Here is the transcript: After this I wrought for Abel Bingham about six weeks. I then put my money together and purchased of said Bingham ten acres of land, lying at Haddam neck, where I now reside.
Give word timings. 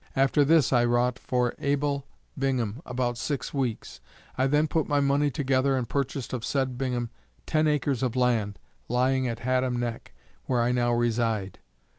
After 0.15 0.43
this 0.43 0.73
I 0.73 0.83
wrought 0.83 1.19
for 1.19 1.53
Abel 1.59 2.07
Bingham 2.35 2.81
about 2.87 3.19
six 3.19 3.53
weeks. 3.53 4.01
I 4.35 4.47
then 4.47 4.67
put 4.67 4.87
my 4.87 4.99
money 4.99 5.29
together 5.29 5.77
and 5.77 5.87
purchased 5.87 6.33
of 6.33 6.43
said 6.43 6.75
Bingham 6.75 7.11
ten 7.45 7.67
acres 7.67 8.01
of 8.01 8.15
land, 8.15 8.57
lying 8.87 9.27
at 9.27 9.41
Haddam 9.41 9.79
neck, 9.79 10.11
where 10.45 10.63
I 10.63 10.71
now 10.71 10.91
reside. 10.91 11.59